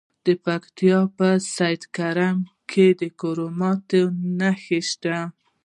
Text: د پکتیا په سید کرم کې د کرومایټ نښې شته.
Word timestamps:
د 0.25 0.27
پکتیا 0.45 0.99
په 1.17 1.27
سید 1.55 1.81
کرم 1.97 2.37
کې 2.69 2.85
د 2.99 3.01
کرومایټ 3.19 3.89
نښې 4.39 4.81
شته. 4.89 5.17